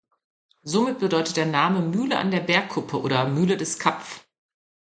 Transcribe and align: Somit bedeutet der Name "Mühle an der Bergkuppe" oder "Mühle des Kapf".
Somit 0.63 0.97
bedeutet 0.97 1.37
der 1.37 1.45
Name 1.45 1.81
"Mühle 1.83 2.17
an 2.17 2.31
der 2.31 2.39
Bergkuppe" 2.39 2.99
oder 2.99 3.27
"Mühle 3.27 3.55
des 3.55 3.77
Kapf". 3.77 4.25